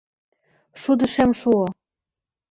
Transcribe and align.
Шудышем 0.81 1.31
шуо. 1.39 1.65